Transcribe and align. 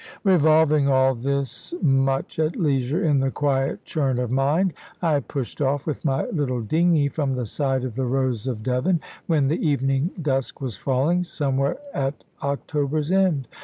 Revolving 0.23 0.87
all 0.87 1.13
this 1.13 1.75
much 1.79 2.39
at 2.39 2.55
leisure 2.55 3.03
in 3.03 3.19
the 3.19 3.29
quiet 3.29 3.85
churn 3.85 4.17
of 4.17 4.31
mind, 4.31 4.73
I 4.99 5.19
pushed 5.19 5.61
off 5.61 5.85
with 5.85 6.03
my 6.03 6.25
little 6.29 6.61
dingy 6.61 7.07
from 7.07 7.35
the 7.35 7.45
side 7.45 7.83
of 7.83 7.93
the 7.95 8.07
Rose 8.07 8.47
of 8.47 8.63
Devon, 8.63 8.99
when 9.27 9.47
the 9.47 9.61
evening 9.63 10.09
dusk 10.19 10.59
was 10.59 10.75
falling, 10.75 11.23
somewhere 11.23 11.77
at 11.93 12.23
October's 12.41 13.11
end. 13.11 13.47